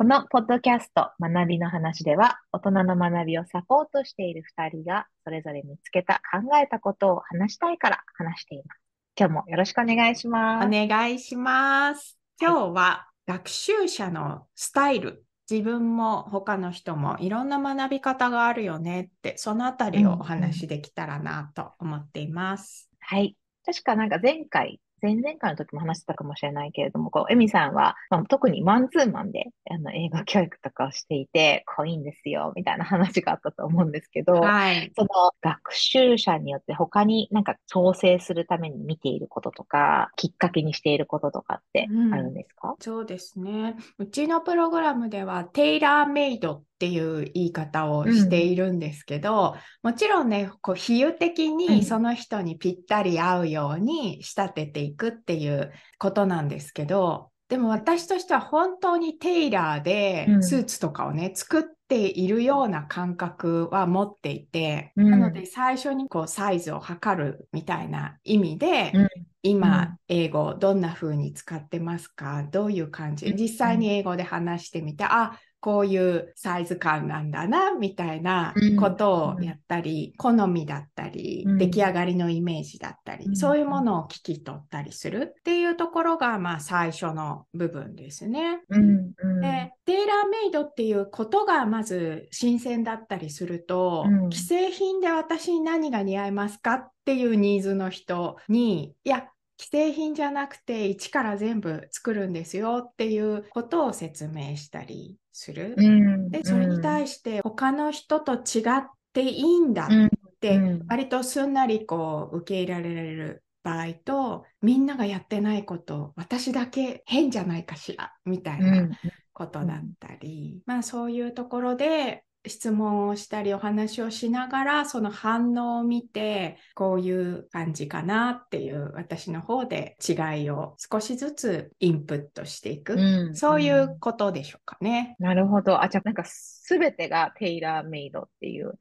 [0.00, 8.80] このポッドキャスト学びの話では、大人の学びをサポートしている2人が、それぞれ見つけた考えたことを話したいから話しています。
[9.14, 10.66] 今日もよろしくお願いします。
[10.66, 12.16] お願いします。
[12.40, 22.88] 今日は学習者のスタイル、自分も他の人もいろんな学び方があるよねって、そのあたりをお話しできたらなと思っています。
[23.00, 23.36] はい。
[23.66, 34.90] 確かなんか前回、前々回の時も話してたかもしれないけれども、こう、エミさんは、まあ、特にマンツーマンで、あの、英語教育とかをしていて、こういいんですよ、みたいな話があったと思うんですけど、はい。
[34.96, 35.08] その
[35.40, 43.76] 学習者によって他になんか調整するために見ていることとか、きっかけにしていることとかってあるんですか、そうですね。
[43.98, 51.56] うちのプログラムでは、テイラーメイドっていう言い方をしているんですけど、もちろんね、こう比喩的うん。
[51.58, 60.42] にその人にぴったり合うように仕立てていくっていうことなんですけど、でも私としては本当にテイラーでうん。
[60.42, 65.10] スーツとかをね、作っているような感覚は持っていて、うん。
[65.10, 69.08] なので最初にこうサイズを測るみたいな意味で、うん。
[69.42, 73.36] 今、英語どんな風に使ってますかどういう感じうん。
[73.36, 81.58] 実際に英語で話してみて、あ、こういうサイズ感なんだな、みたいなことをやったり、好みだったり、うん。
[81.58, 83.36] 出来上がりのイメージだったり、うん。
[83.36, 88.62] そういうものを聞き取ったりするっていうところが、まあ最初の部分ですね。
[88.70, 89.40] うんうん。
[89.40, 94.32] で、テーラーメイドっていうことがまず新鮮だったりすると、うん。
[94.32, 99.26] 既製品で私に何が似合いますかっていうニーズの人に、いや、
[99.60, 105.74] 既製品じゃなくて一から全部作るんですよっていうことを説明したりする。
[105.76, 118.88] うんで、それに対して他の人と違っていいんだうんって、うん割とすんなりこう受け入れられる場合と、みんながやってないこと、私だけ変じゃないかしら、みたいな
[119.34, 135.16] ことだったり、まあそういうところで質問をしたりお話をしながらその反応を見てこういう感じかなっていう私の方で違いを少しずつインプットしていく、うんそういうことでしょうかね。
[135.18, 135.82] なるほど。
[135.82, 138.78] あ、じゃあなんかすべてがテイラーメイドっていう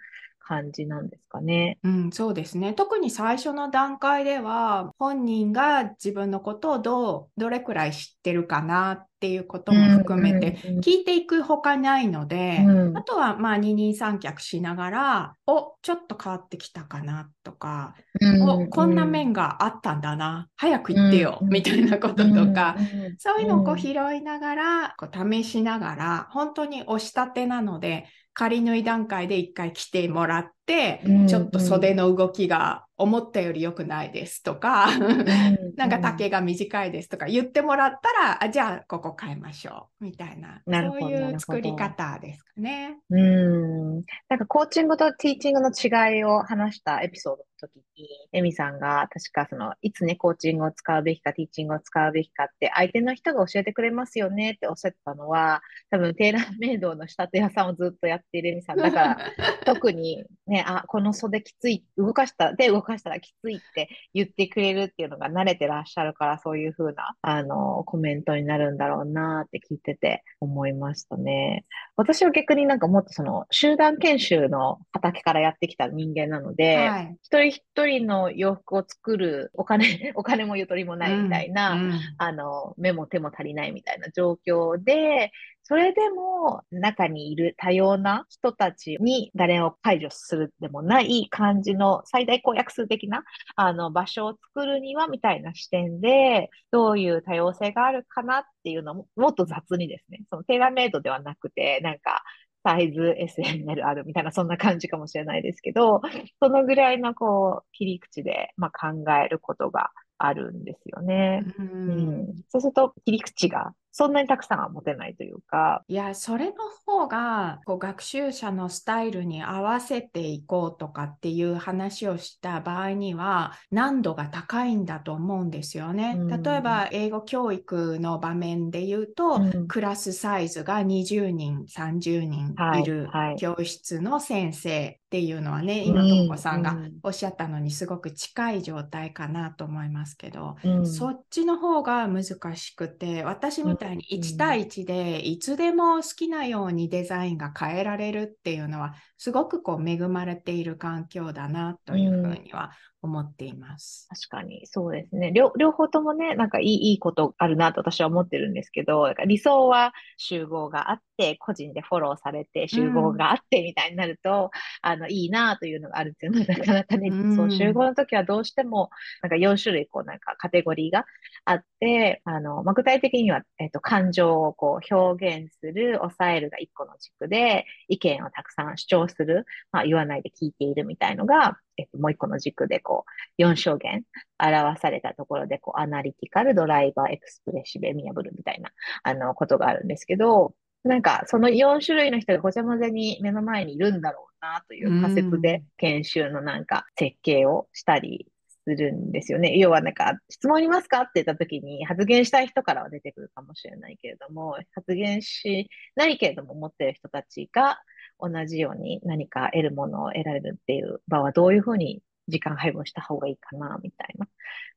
[0.50, 1.78] 感じなんですかね。
[1.84, 2.74] うん、そうですね。
[2.74, 12.98] 特に最初の段階では、本人が自分のことをどう、どれくらい知ってるかなっていうことも含めて、うんうん聞いていくほかないので、うん。
[12.98, 17.94] あとはまあ二人三脚しながら、お、ちょっと変わってきたかなとか、
[18.42, 34.88] お、こんな面があったんだな、早く言ってよ、うんみたいなこととか、うんそういうのをこううん拾いながら、こう試しながら、本当に押したてなので、仮縫い段階で一回来てもらって、うんちょっと袖の動きが思ったより良くないですとか、
[35.76, 42.98] なんか丈が短いですとか言ってもらったら、あじゃあここ変えましょうみたいな、そういう作り方ですかね。
[43.10, 43.96] うん。
[44.28, 58.78] なんかコーチングとティーチングの違いを話したエピソードの時に、エミさんが確かその、いつね、コーチングを使うべきか、ティーチングを使うべきかって、相手の人が教えてくれますよねっておっしゃってたのは、多分テーラーメイドの仕立て屋さんをずっとやっているエミさん。
[58.78, 59.18] だから、
[59.66, 71.66] 特にね、あ、この袖きつい、動かした、で動かしたらきついって言ってくれるっていうのが慣れてらっしゃるから、そういう風な、あの、コメントになるんだろうなって聞いてて思いましたね。
[71.96, 77.18] 私は逆になんかもっとその集団研修の畑からやってきた人間なので、はい。
[77.24, 82.00] 一人一人の洋服を作るお金、 お金もゆとりもないみたいな、うんうん。
[82.18, 85.32] あの、目も手も足りないみたいな状況で、
[85.64, 93.24] それでも中にいる多様な人たちに誰を排除するでもない感じの最大公約数的な
[93.56, 102.24] あの場所を作るにはみたいな視点で、どういう多様性があるかなっていうのももっと雑にですね、そのテーラーメイドではなくて、なんか
[102.70, 106.02] サイズ SML あるみたいなそんな感じかもしれないですけど、
[106.40, 109.90] そのぐらいのこう切り口で、まあ、考えることが
[110.20, 111.44] あるんですよね。
[111.58, 116.54] ううんん、そうすると切り口がそんなにたくさんは持てないというか、いや、それの
[116.86, 126.16] 方がこう学習者のスタイルに合わせていこうとかっていう話をした場合には難度が高いんだと思うんですよね。
[126.18, 126.42] うん。
[126.42, 129.68] 例えば英語教育の場面で言うと、うん。
[129.68, 133.36] クラスサイズが20人、30人はいいるはい。
[133.36, 142.24] 教室の先生っていうのはね、今、ともこさんがおっしゃったのにすごく近い状態かなと思いますけど、うん、そっちの方が難
[142.56, 152.70] しくて、私みたいに1対1でいつでも好きなようにデザインが変えられるっていうのは、すごくこう恵まれている環境だなというふうには
[153.02, 154.08] 思っています。
[154.10, 155.32] 確かに、そうですね。
[155.32, 164.50] 両両方ともね、なんかいいいいことあるなと私は思ってるんですけど、理想は集合があって、個人でフォローされて、集合があってみたいになると、うん、
[164.82, 168.90] あの、いいなというのがあるっていうのは、 なかなかね、うん、そう、集合の時はどうしても、
[169.22, 171.06] なんか4種類、こう、なんかカテゴリーが
[171.46, 183.06] あって、あの、まあ、具体的には、えっ、と、感情をこう表現する、抑えるが1個の軸で、意見をたくさん主張する、まあ、言わないで聞いているみたいのが、えっと、もう一個の軸でこ
[183.38, 184.04] う、4証言
[184.38, 188.72] 表されたところで、こう、アナリティカル、ドライバー、エクスプレッシブ、エミアブルみたいな、
[189.04, 190.54] あの、ことがあるんですけど、
[190.84, 198.28] なんか、その4種類の人がごちゃ混ぜに目の前にいるんだろうな、という仮説で、研修のなんか、設計をしたり
[198.64, 199.58] するんですよね。
[199.58, 207.80] 要はなんか、質問ありますかって言った時に、発言したい人からは出てくるかもしれないけれども、発言しないけれども持ってる人たちが、
[208.20, 214.28] 同じように何か得るものを得られるっていう場はどういうふうに時間配分した方がいいかな、みたいな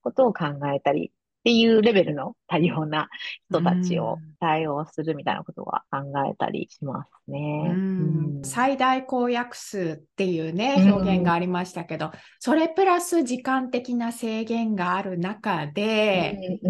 [0.03, 1.13] ことを考えたり
[1.43, 3.09] っていうレベルの多様な
[3.51, 5.99] 人たちを対応するみたいなことは考
[6.31, 7.73] えたりしますね。
[7.75, 16.61] うん、最大公約数っていうね、表現がありましたけど、それプラス時間的な制限がある中で、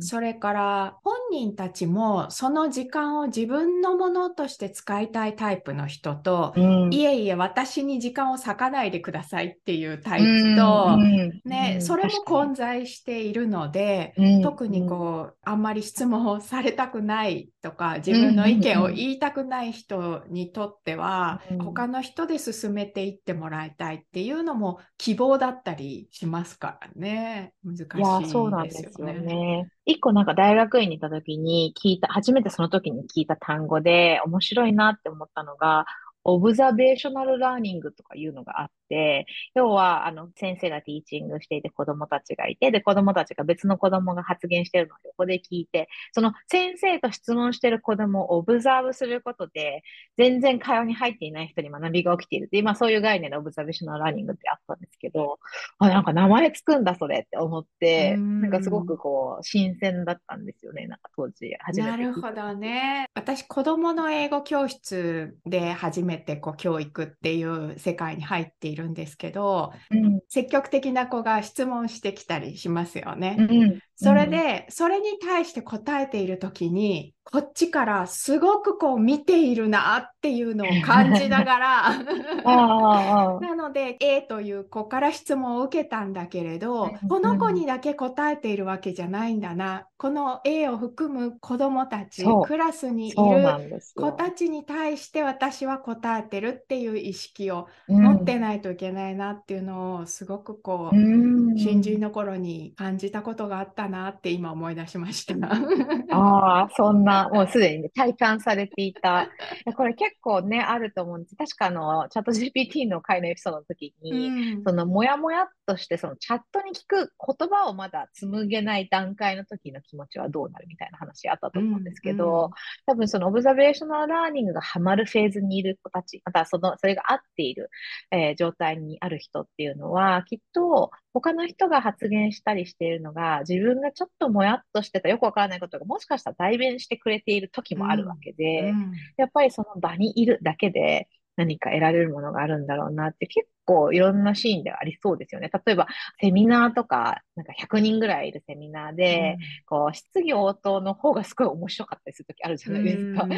[0.00, 6.54] それから本人たちもその時間を自分のものとして使いたいタイプの人と、
[6.90, 10.96] いえいえ私に時間を割かないでくださいっていうタイプと、
[11.44, 27.52] ね、それも混在しているので、特にこう、あんまり質問をされたくないとか、自分の意見を言いたくない人にとっては、他の人で進めていってもらいたいっていうのも希望だったりしますからね。
[27.64, 28.68] 難しいですよね。
[28.68, 29.68] ですよね。
[29.84, 35.86] 一個なんか大学院に行った時に聞いた、初めてその時に聞いた単語で面白いなって思ったのが、
[36.24, 49.82] observational learning とかいうのがあって、要は、あの、先生が teaching していて子供たちがいて、で、子供たちが別の子供が発言してるのを横で聞いて、その先生と質問してる子供を observe することで、
[50.16, 55.38] 全然会話に入っていない人に学びが起きているって、今そういう概念で observational learning ってあったんですけど、
[55.78, 61.90] あ、なんか名前つくんだ、それって思って、なんかすごくこう、新鮮だったんですよね、なんか当時初めて。
[61.90, 63.06] なるほどね。
[63.14, 73.36] 私、子供の英語教室で初めめてこう教育っていう世界に入っているんですけど、うん、積極的な子が質問してきたりしますよね。
[73.38, 81.98] うん、それで、それに対して答えている時にこっちからすごくこう見ているなっていうのを感じながら。
[83.40, 89.86] なので A という子から質問を受けたんだけれど、この子にだけ答えているわけじゃないんだな。
[89.96, 105.34] この A を含む子どもたちクラスにいる子たちに対して私は答えてるっていう意識を持ってないといけないなっていうのをすごくこう、う新人の頃に感じたことがあったなって今思い出しました。
[106.10, 109.28] ああそんなな、もうすでに、ね、体感されていた。
[109.76, 111.36] これ結構ね、あると思うんです。
[111.36, 122.50] 確かあの、チャット GPT の回のエピソードの時に、うん、その、もやもやっとして、そのチャットに聞く言葉をまだ紡げない段階の時の気持ちはどうなるみたいな話あったと思うんですけど、うんうん、
[122.86, 127.70] 多分その observational learning がハマるフェーズにいる子たち、またその、それが合っている、
[128.10, 145.50] えー、状態にある人っていうのは、きっと他の人が発言したりしているのが、自分がちょっともやっとしてたよくわからないことがもしかしたら代弁してくれている時もあるわけで、うんうん、やっぱりその場にいるだけで何か得られるものがあるんだろうなって結構いろんなシーンでありそうですよね。
[145.64, 145.86] 例えば
[146.20, 153.22] セミナーとか、なんか100人ぐらいいるセミナーで、うん、こう質疑応答の方がすごい面白かったりする時あるじゃないですか。
[153.24, 153.34] あの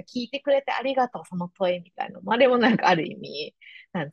[0.00, 2.32] 聞いてくれてありがとう、その問いみたいなの。
[2.32, 3.54] あれもなんかある意味、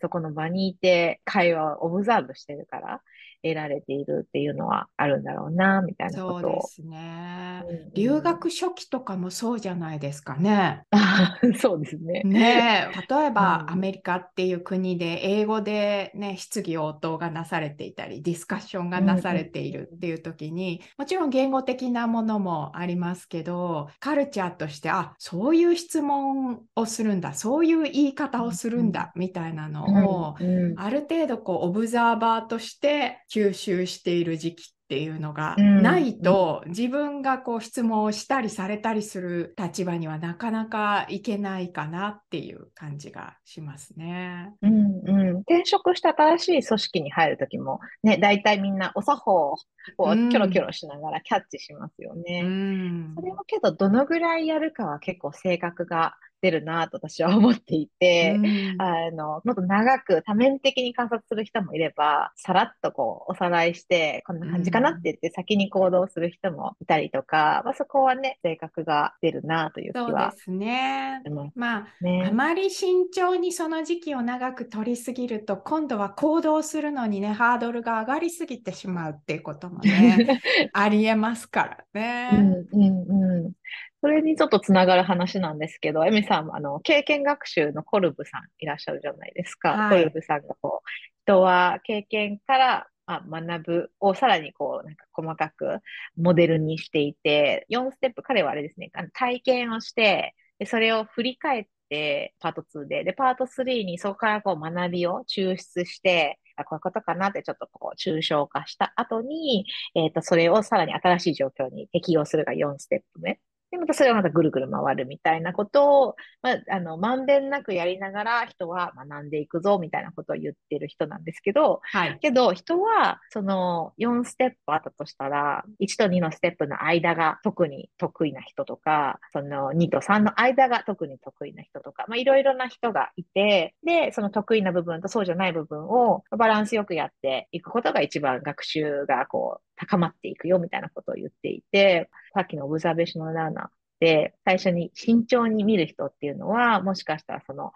[0.01, 3.01] そこの場にいて会話をオブザーブしてるから、
[3.43, 10.83] 得られているっていうのはあるんだろうな、みたいなことそうですね、うん、留学初期とかもそうじゃないですかね。
[11.59, 12.21] そうですね。
[12.23, 30.35] ね例えば、アメリカっていう国で英語でね、質疑応答がなされていたり、ディスカッションがなされているっていう時に、もちろん言語的なものもありますけど、カルチャーとして、あ、そういう質問をするんだ、そういう言い方をするんだ、みたいなのを、
[30.77, 44.53] ある程度こう、オブザーバーとして吸収している時期っっていうのがないと、うん、自分がこう質問をしたりされたりする立場にはなかなかいけないかなっていう感じがしますね。
[44.61, 49.55] うんうん、転職した新しい組織に入るときも、ね、大体みんなお作法を
[49.95, 52.41] こうキョロキョロしながらキャッチしますよね。
[52.43, 70.31] うん、それもけど、どのぐらいやるかは結構性格がってるなと私は思っていて、うん、あの、もっと長く多面的に観察する人もいれば、さらっとこう、おさらいして、こんな感じかなって言って先に行動する人もいたりとか、まあ、そこはね、性格が出るなという気は。
[70.31, 71.21] そうですね。
[71.53, 80.41] まあ、ね、あまり慎重にその時期を長く取りすぎると、今度は行動するのにね、ハードルが上がりすぎてしまうっていうこともね、
[80.73, 82.29] ありえますからね。
[82.33, 83.51] うんうんうん
[84.01, 89.73] それにちょっとつながる話なんですけど、エミさんもあの経験学習のコルブさんいらっしゃるじゃないですか。
[89.73, 90.87] はい、コルブさんがこう、
[91.23, 95.79] 人は経験からあ学ぶをさらにこう、なんか細かく
[96.17, 109.65] モデルにしていて、4ステップ、彼はあれですね、あの体験をして、でそれを振り返って、パート2で、で、パート3にそこからこう学びを抽出して、あ、こういうことかなってちょっとこう抽象化した後に、
[109.95, 113.39] えっ、ー、と、それをさらに新しい状況に適用するが4ステップ目。
[113.71, 122.19] で、またそれがまたぐるぐる回るみたいなことを、まあ、あの、まんべんなくやりながら人は学んでいくぞみたいなことを言ってる人なんですけど、はい。
[122.21, 143.67] けど、人は、その4ステップあったとしたら、1と2のステップの間が特に得意な人とか、その2と3の間が特に得意な人とか、まあ、いろいろな人がいて、で、その得意な部分とそうじゃない部分をバランスよくやっていくことが一番学習がこう、高まっていくよみたいなことを言っていて、さっきのオブザベーショナルラーナー
[143.99, 147.71] で最初に慎重に見る人っていうのは、もしかしたらその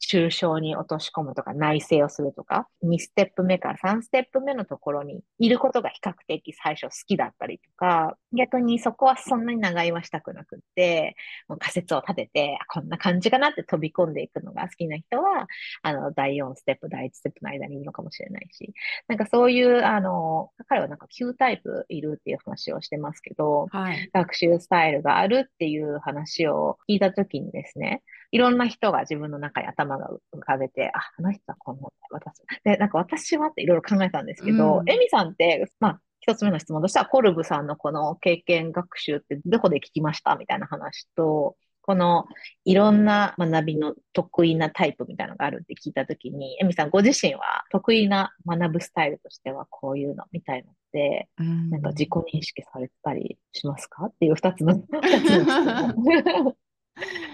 [0.00, 11.16] 抽象に落とし込むとか内省をするとか、2ステップ目から3ステップ目のところにいることが比較的最初好きだったりとか、逆にそこはそんなに長居はしたくなくって、
[11.48, 15.46] もう仮説を立てて、こんな感じかなって飛び込んでいくのが好きな人は、
[15.82, 18.72] あの、第4ステップ、第1ステップの間にいるのかもしれないし、
[19.08, 32.34] なんかそういう、あの、彼はなんか9タイプいるっていう話をしてますけど、はい、学習スタイルがあるっていう話を聞いたときにですね、いろんな人が自分の中に頭が浮かべて、あ、あの人はこんな、私。
[32.64, 42.26] で、なんか私はっていろいろ考えたんですけど、エ、う、ミ、ん、さんって、まあ、一つ目の質問としては、コルブさんのこの経験学習ってどこで聞きましたみたいな話と、この
[42.66, 54.04] いろんな学びの得意なタイプみたいなのがあるって聞いたときに、エミさんご自身は得意な学ぶスタイルとしてはこういうのみたいのって、うん、なんか自己認識されたりしますか？
[54.04, 56.56] っていう二つの、二つの質問。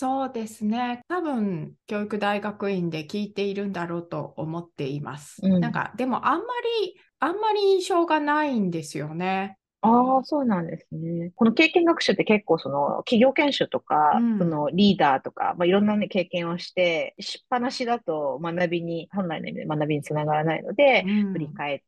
[0.00, 1.02] そうですね。
[1.08, 5.42] 多分、教育大学院で聞いているんだろうと思っています。
[5.42, 6.46] うん、なんか、でもあんま
[6.82, 9.58] り、あんまり印象がないんですよね。
[9.82, 11.32] ああ、そうなんですね。
[11.34, 21.80] この経験学習って結構その企業研修とか、うん、そのリーダーとか、まあ、いろんな、ね、経験をして、しっぱなしだと学びに、本来の意味で学びにつながらないので、うん、振り返っ、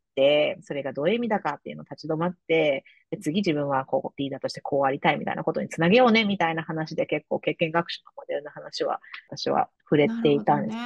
[0.60, 2.84] それがどういう意味だかっていうのを立ち止まって、で
[3.18, 10.76] 次自分はこうリーダーとしてこうありたいみたいなことにつなげようねみたいな話で結構経験学習のモデルの話は私は触れていたんです。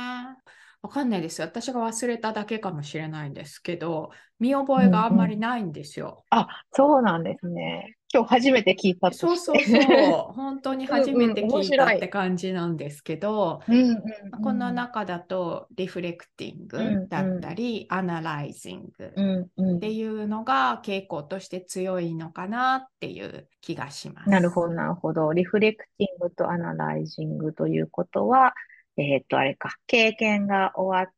[0.83, 1.43] わかんないです。
[1.43, 6.25] 私が忘れただけかもしれないんですけど、見覚えがあんまりないんですよ。
[6.31, 7.97] うんうん、あ、そうなんですね。
[8.17, 10.33] 今日初めて聞いたそうそうそう。
[10.33, 13.93] 本当に初めて聞いたって感じなんですけど、うんうんう
[14.39, 19.45] ん、この中だとリフレクティングだったり、うんうん、アナライジング
[19.77, 24.31] っていうのが傾向として強いのかなっていう気がします。
[24.31, 25.35] なるほど、なるほど。
[25.35, 28.55] リフレクティングとアナライジングということは、
[28.97, 31.17] えっ、と、あれか、経験が終わって、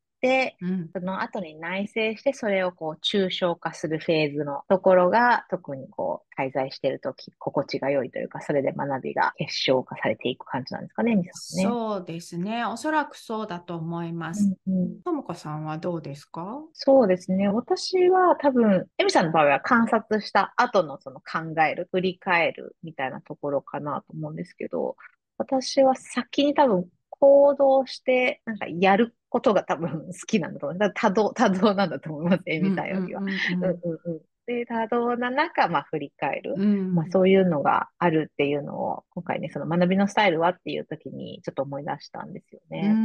[0.61, 11.63] うん、その後に内省して、それをこう、抽象化するフェーズのところが、特にこう、滞在しているとき、心地が良いというか、それで学びが結晶化されていく感じなんですかね、みさんね。
[11.63, 12.65] そうですね。
[12.65, 14.55] おそらくそうだと思います。
[15.05, 16.59] ともこさんはどうですか？
[16.73, 17.47] そうですね。
[17.47, 24.97] 私は多分、エミさんの場合は観察した後のその考える、振り返るみたいなところかなと思うんですけど、
[25.37, 26.85] 私は先に多分
[27.19, 30.79] 行動して、なんかやることが多分好きなんだと思う。
[30.79, 33.21] だ 多動、多動なんだと思います、絵見たよりは。
[34.45, 42.89] で、多動な中、まあ、振り返る、うん、まあ、そういうのがあるっていうのを、今回ね、その学びのスタイルはっていう時にちょっと思い出したんですよね。
[42.91, 42.97] う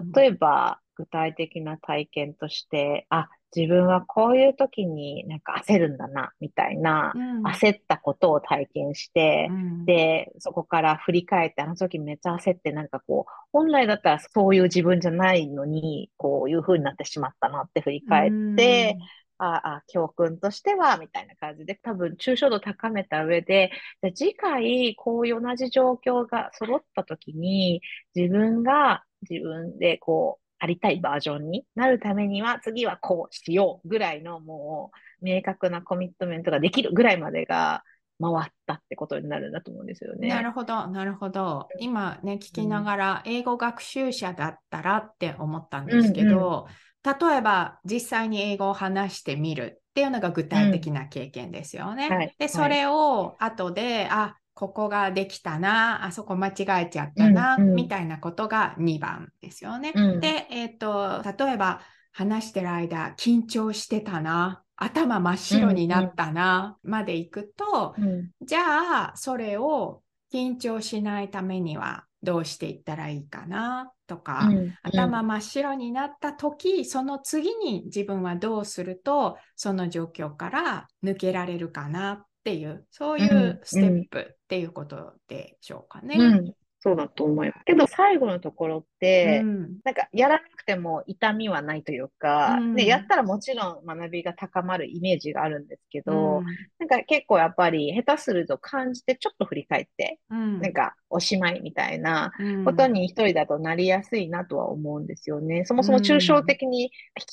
[0.00, 19.02] ん、例えば、具体的な体験として、あ、自分はこういう時になんか焦るんだな、みたいな、うん、焦ったことを体験して、うん、で、そこから振り返って、あの時めっちゃ焦って、なんかこう、本来だったらそういう自分じゃないのに、こういう風になってしまったなって振り返って、うん。
[19.44, 23.72] ああ、教訓としては、みたいな感じで、多分、抽象度高めた上で、
[24.02, 27.82] じゃ次回、こういう同じ状況が揃った時に、
[28.14, 37.82] 自分が自分でこう、ありたいバージョンになるためには、次はこうしようぐらいのもう、明確なコミットメントができるぐらいまでが、
[38.20, 40.28] 回ったってことになるんだと思うんですよね。
[40.28, 41.66] なるほど、なるほど。
[41.80, 46.68] 今ね、聞きながら、英語学習者だったらって思ったんですけど、
[47.04, 52.06] うんうん、例えば実際に英語を話してみるっていうのが具体的な経験ですよね。
[52.06, 59.92] うんはい、で、それを後で、あ、ここができたな、あそこ間違えちゃったな、うんうん、みたいなことが2番ですよね。
[59.94, 61.80] うん、で、えっ、ー、と、例えば
[62.12, 86.16] 話してる間、緊張してたな、頭真っ白になったな、まで行くと、うん、じゃあ、それを緊張しないためにはどうしていったらいいかなとか、うん、頭真っ白になった時、その次に自分はどうすると、その状況から抜けられるかなっていう、そういうステップっていうことでしょうかね。
[86.18, 86.54] うん
[86.84, 87.64] そうだと思います。
[87.64, 96.44] けど最後のところって、うん、なんかやらなくても痛みはないというか、うん、やったらもちろん学びが高まるイメージがあるんですけど、うん、
[96.80, 102.32] なんか結構やっぱり下手すると感じてちょっと振り返って、うん、なんかおしまいみたいな
[102.64, 105.64] ことに一人だとなりやすいなとは思うんですよね。
[105.64, 106.84] そもそも抽象的に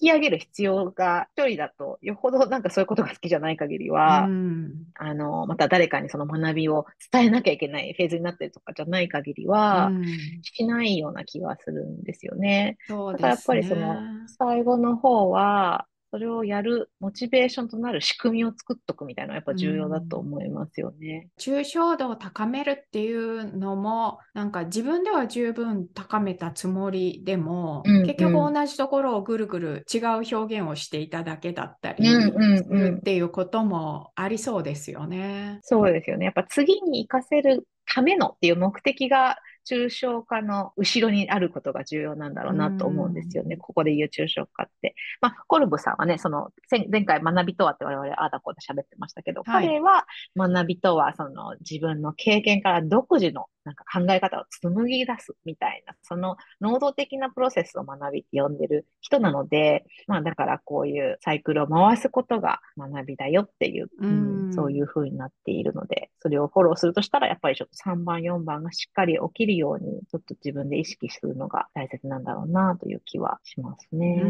[0.02, 9.92] 引き上げる必要が一人だとよほどなんかそういうことが好きじゃない限りは、あの、また誰かにその学びを伝えなきゃいけないフェーズになってるとかじゃない限りりは
[10.42, 12.78] しないような気がするんですよね。
[12.90, 13.96] うん、だからやっぱりその
[14.28, 21.30] 最後の方は、それをやるモチベーションとなる仕組みを作っとくみたいなのはやっぱ重要だと思いますよね。
[21.38, 30.04] うん、抽象度を高めるっていうのもなんか自分では十分高めたつもりでも、うんうん、結局同じところをぐるぐる違う
[30.36, 35.60] 表現をしていただけだったりっていうこともありそうですよね。
[35.62, 36.26] そうですよね。
[36.26, 39.38] やっぱ次に活かせるためのっていう目的が
[39.70, 43.58] 抽象化の後ろにあることが重要なんだろうなと思うんですよね。
[43.58, 44.96] ここで言う抽象化って。
[45.22, 74.24] まあ、コルブさんはね、その、前回学びとはって我々ああだこうだ喋ってましたけど、はい、彼は学びとはその自分の経験から独自のなんか考え方を紡ぎ出すみたいな、その能動的なプロセスを学びって呼んでる人なので、まあだからこういうサイクルを回すことが学びだよっていう、うん、そういう風になっているので、それをフォローするとしたら、やっぱりちょっと3番、4番がしっかり起きるように、ちょっと自分で意識するのが大切なんだろうなという気はしますね。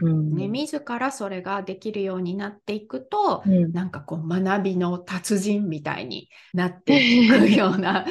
[0.00, 8.06] うん、ね自らそれができるようになっていくと、うん、なんかこう学びの達人みたいになっていくような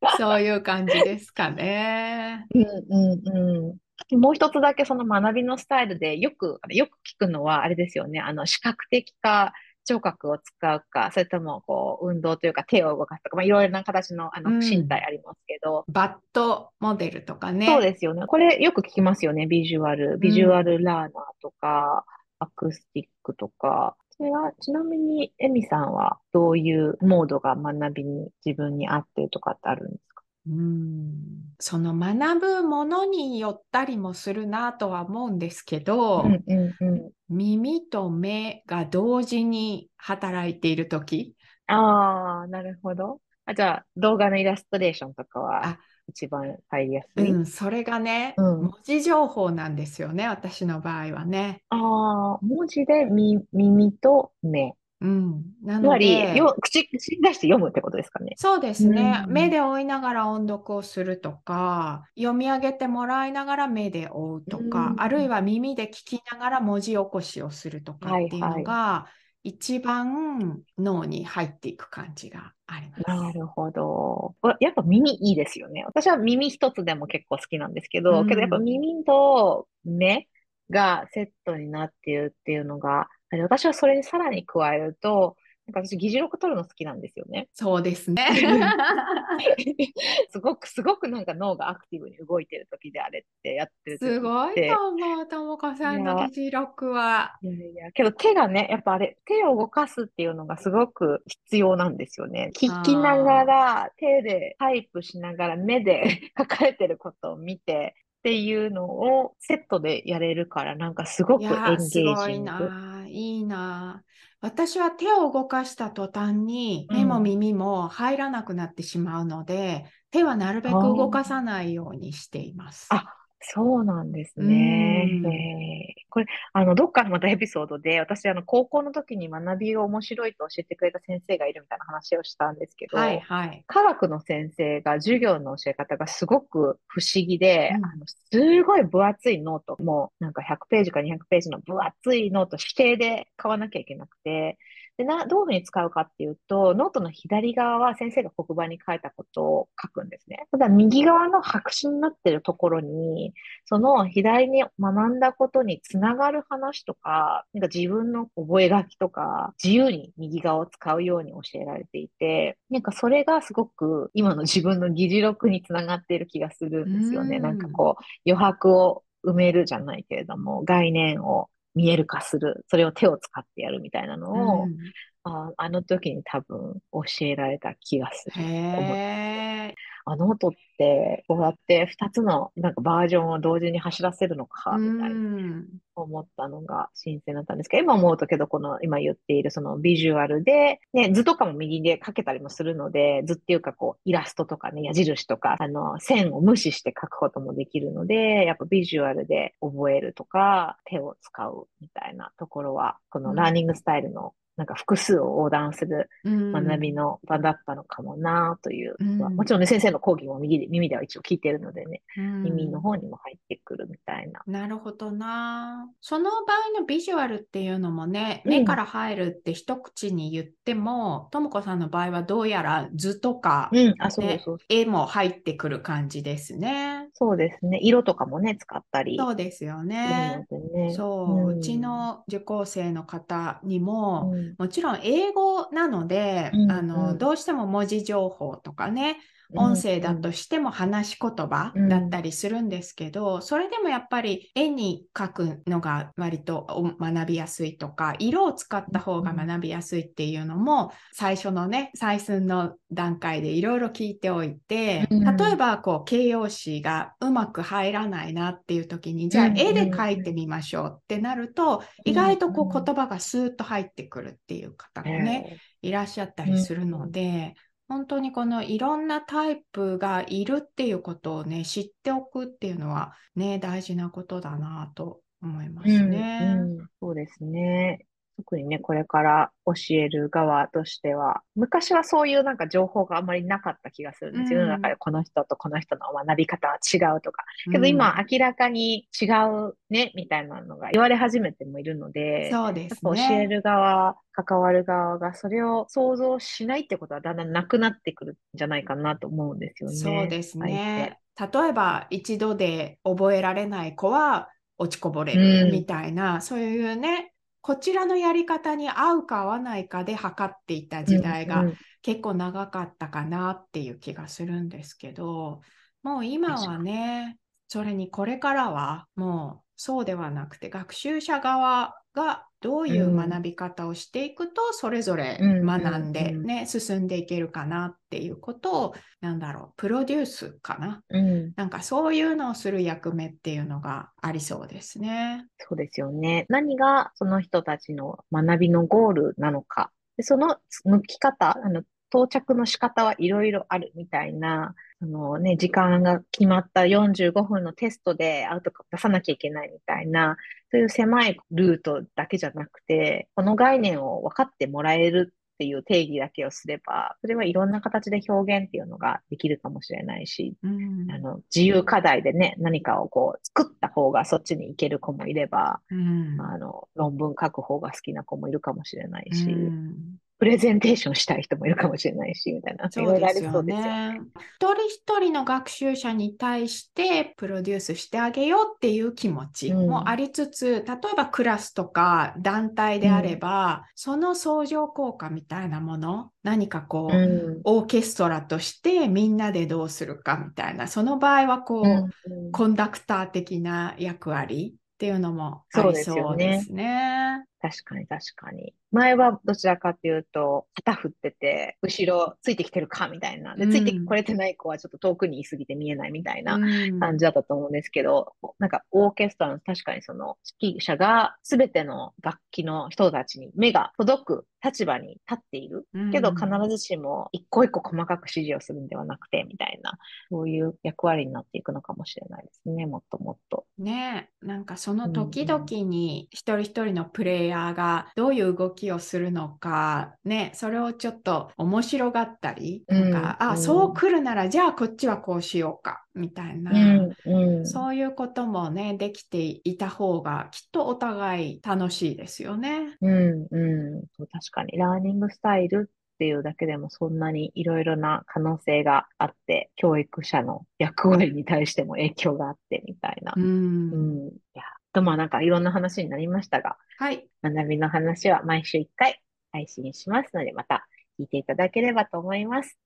[0.18, 2.46] そういう感じですかね。
[2.54, 3.76] うんうんう
[4.12, 4.18] ん。
[4.18, 8.20] もう一つだけその学びのスタイルでよく、よく聞くのは、あれですよね。
[8.20, 9.52] あの、視覚的か、
[9.84, 17.66] 聴覚を使うか、それともこう運動というか手を動かすとか、まあ、いろいろな形のあの身体ありますけど、うん、バットモデルとかね。
[17.66, 18.26] そうですよね。
[18.26, 19.46] これよく聞きますよね。
[19.46, 21.10] ビジュアル、ビジュアルラーナー
[21.42, 22.04] とか、
[22.40, 23.96] うん、アクスティックとか。
[24.20, 30.22] それは、ちなみに、エミさんはどういうモードが学びに自分に合ってるとかってあるんですか？
[30.46, 31.14] うん
[31.58, 41.34] その学ぶものによったりもするなとは思うんですけど、うんうんうん、耳と目が同時に働いているとき。
[41.66, 43.22] ああ、なるほど。
[43.46, 45.78] あじゃあ、動画のイラストレーションとかは？
[46.10, 47.30] 一番入りやすい。
[47.30, 51.62] うん、それがね、うん、文字情報なんですよね、私の場合はね。
[51.70, 54.74] ああ、文字で耳と目。
[55.02, 55.42] うん。
[55.62, 58.34] なので、よ口、口に出して読むってことですかね。
[58.36, 59.22] そうですね。
[59.26, 73.02] うん、目で追いながら音読をするとか、読み上げてもらいながら目で追うとか、うん、あるいは耳で聞きながら文字起こしをするとかっていうのが、はいはい、一番脳に入っていく感じがあります。
[73.06, 74.34] なるほど。
[74.60, 75.84] やっぱ耳いいですよね。
[75.86, 80.28] 私は耳一つでも結構好きなんですけど、うん、けどやっぱ耳と目
[80.68, 85.36] がセットになっているっていうのが、私はそれにさらに加えると、
[85.70, 87.48] なんか私、議事録取るの好きなんですよね。
[87.54, 88.26] そうですね。
[90.30, 97.38] すごく、すごくなんか脳がアクティブに動いてる時であれってやってるすごいと思う、ともこさんの議事録は。
[97.42, 102.50] いやいや、けど手がね、やっぱあれ、手を動かすっていうのがすごく必要なんですよね。
[102.56, 112.20] 聞きながら、手でタイプしながら、目で書かれてることを見て、っていうのをセットでやれるから、なんかすごく engaging。
[112.20, 113.06] すごいな。
[113.08, 114.02] いいな。
[114.40, 122.86] 私は手を動かした途端に目も耳も入らなくなってしまうので、うん、手はなるべく動かさないようにしています。
[122.90, 123.04] あ、
[123.42, 125.06] そうなんですね。
[125.06, 126.02] え。
[126.02, 144.58] ー、これ、あの、どっかのまたエピソードで、私、あの、高校の時に学びが面白いと教えてくれた先生がいるみたいな話をしたんですけど、はいはい、科学の先生が授業の教え方がすごく不思議で、うん、あのすごい分厚いノート、もうなんか100ページか200ページの分厚いノート指定で買わなきゃいけなくて、
[145.00, 150.46] でな、どういうふうに使うかっていうと、ノートの左側は先生が黒板に書いたことを書くんですね。
[150.50, 153.32] ただ、右側の白紙になってるところに、
[153.64, 167.38] その左に学んだことにつながる話とか、なんか自分の覚書きとか、自由に右側を使うように教えられていて、なんかそれがすごく今の自分の議事録につながっている気がするんですよね。
[167.38, 174.76] んなんかこう、余白を埋めるじゃないけれども、概念を見える化する、それを手を使ってやるみたいなのを、うん、
[175.24, 178.42] ああの時に多分教えられた気がする。
[178.42, 185.62] へあノートってこうやって2つのなんかバージョンを同時に走らせるのか、みたいな
[185.94, 214.42] 思ったのが新鮮だったんですけど、今思うとけど、この今言っているそのビジュアルで、ね、図とかも右で書けたりもするので、図っていうかこうイラストとかね、矢印とか、あの、線を無視して書くこともできるので、やっぱビジュアルで覚えるとか、手を使うみたいなところは、この learning style のなんか複数を横断する学びの場だったのかもなという、うん、もちろんね、先生の講義も右で耳では一応聞いてるのでね、うん、耳の方にも入ってくるみたいな。
[214.46, 215.88] なるほどな。
[216.02, 227.08] その場合のビジュアルっていうのもね、目から入るって一口に言っても、ともこさんの場合はどうやら図とか、ね、あそうそう絵も入ってくる感じですね。
[227.14, 227.78] そうですね。
[227.80, 229.16] 色とかもね、使ったり。
[229.16, 230.46] そうですよね。
[230.74, 239.18] ねそう、うん、うちの受講生の方にも、もちろん英語なので、あのどうしても文字情報とかね
[239.54, 246.66] 音声だとしても話し言葉だったりするんですけど、うん、それでもやっぱり絵に描くのが割と
[247.00, 267.54] 学びやすいとか色を使った方が学びやすいっていうのも最初のね採寸の段階でいろいろ聞いておいて、例えばこう形容詞がうまく入らないなっていう時にじゃあ絵で描いてみましょうってなると、意外とこう言葉がスーッと入ってくるっていう方もね、いらっしゃったりするので、
[267.90, 276.38] 本当にこのいろんなタイプがいるっていうことをね、知っておくっていうのはね、大事なことだなと思いますね。
[276.40, 278.06] うんうん、そうですね。
[278.40, 284.60] 特にね、これから教える側としては、昔はそういうなんか情報があんまりなかった気がするんですよ。
[284.60, 287.44] 世の中でこの人とこの人の学び方は違うとか。
[287.70, 293.28] けど今明らかに違うね、みたいなのが言われ始めてもいるので、そうですね。
[293.28, 299.96] 教える側、関わる側がそれを想像しないってことはだんだんなくなってくるんじゃないかなと思うんですよね。
[299.96, 301.18] そうですね。
[301.38, 304.48] 例えば一度で覚えられない子は
[304.80, 307.29] 落ちこぼれるみたいな、うん、そういうね、
[307.62, 311.64] こちらのやり方に合うか合わないかで測っていた時代が
[312.02, 315.60] 結構長かったかなっていう気がするんですけど、
[316.02, 335.46] もう今はね、それにこれからはもうそうではなくて学習者側がどういう学び方をしていくと、それぞれ学んでね、進んでいけるかなっていうことを、なんだろう、プロデュースかな、うん、なんかそういうのをする役目っていうのがありそうですね。
[335.56, 336.44] そうですよね。
[336.50, 339.90] 何がその人たちの学びのゴールなのか。
[340.18, 350.36] でその向き方、あの到着の仕方はいろいろあるみたいなあのね、時間が決まった45分のテストでアウト出さなきゃいけないみたいな、
[350.70, 372.90] そういう狭いルートだけじゃなくて、この概念を分かってもらえるっていう定義だけをすれば、それはいろんな形で表現っていうのができるかもしれないし、うん、あの自由課題でね、何かをこう作った方がそっちに行ける子もいれば、うん、あの論文書く方が好きな子もいるかもしれないし、うんプレゼンテーションしたい人もいるかもしれないし、みたいな。
[372.90, 374.18] そうですよね。
[374.58, 397.44] 一人一人の学習者に対してプロデュースしてあげようっていう気持ちもありつつ、うん、例えばクラスとか団体であれば、うん、その相乗効果みたいなもの、何かこう、うん、オーケストラとしてみんなでどうするかみたいな、その場合はこう、コンダクター的な役割っていうのもありそうですね。
[397.60, 398.74] 確かに確かに。
[398.90, 403.54] 前はどちらかというと、旗振ってて、後ろついてきてるかみたいな。
[403.54, 406.58] で、ついてこれてない子はちょっと遠くにいすぎて見えないみたいな
[406.98, 415.86] 感じだったと思うんですけど、うん、なんかオーケストラの確かにその指揮者が全ての楽器の人たちに目が届く立場に立っている。
[416.12, 419.98] けど必ずしも一個一個細かく指示をするんではなくて、みたいな、
[420.30, 423.66] そういう役割になっていくのかもしれないですね、もっともっと。
[423.78, 442.96] ねなんかその時々に一人一人のプレイヤーがどういう動きをするのか、ね、それをちょっと面白がったり、なんか、うん、あ、そう来るなら、じゃあこっちはこうしようか、みたいな、うんうん、そういうこともね、できていた方が、きっとお互い楽しいですよね。
[443.00, 444.02] うん、うん。
[444.18, 453.32] 確かに、ラーニングスタイルっていうだけでもそんなにいろいろな可能性があって、教育者の役割に対しても影響があってみたいな。
[453.36, 457.28] うん、うん、いやとまあなんかいろんな話になりましたが、はい。
[457.42, 459.20] 学びの話は毎週1回
[459.52, 460.86] 配信しますので、また
[461.18, 462.78] 聞いていただければと思います。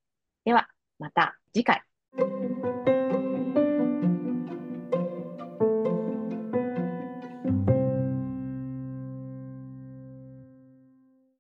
[0.45, 1.83] では、また次回。